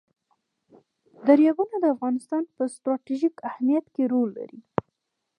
دریابونه 1.27 1.75
د 1.79 1.85
افغانستان 1.95 2.43
په 2.55 2.63
ستراتیژیک 2.75 3.35
اهمیت 3.49 3.85
کې 3.93 4.03
رول 4.11 4.29
لري. 4.39 4.59